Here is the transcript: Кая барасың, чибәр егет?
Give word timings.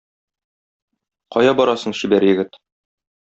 Кая 1.35 1.51
барасың, 1.59 1.95
чибәр 1.99 2.25
егет? 2.29 2.59